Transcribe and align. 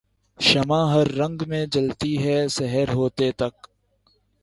شمع 0.39 0.81
ہر 0.93 1.07
رنگ 1.15 1.41
میں 1.47 1.65
جلتی 1.65 2.17
ہے 2.23 2.47
سحر 2.49 2.93
ہوتے 2.93 3.31
تک 3.31 3.67